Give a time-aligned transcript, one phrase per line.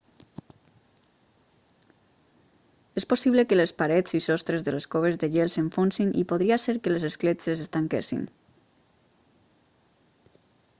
[3.01, 6.59] és possible que les parets i sostres de les coves de gel s'enfonsin i podria
[6.65, 8.27] ser que les escletxes es tanquessin